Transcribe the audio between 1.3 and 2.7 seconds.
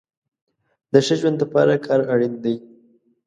د پاره کار اړين دی